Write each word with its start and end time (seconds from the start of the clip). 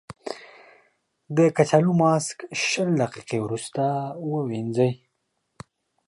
د 1.37 1.39
کچالو 1.57 1.91
ماسک 2.01 2.37
شل 2.67 2.89
دقیقې 3.01 3.37
وروسته 3.41 3.83
ووينځئ. 4.31 4.91